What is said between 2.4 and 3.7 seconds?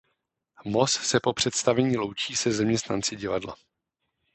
zaměstnanci divadla.